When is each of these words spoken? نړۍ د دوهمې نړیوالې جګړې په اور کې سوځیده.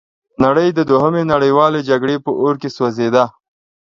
نړۍ 0.43 0.69
د 0.73 0.79
دوهمې 0.91 1.23
نړیوالې 1.33 1.81
جګړې 1.89 2.15
په 2.25 2.31
اور 2.41 2.55
کې 2.61 2.69
سوځیده. 2.77 3.23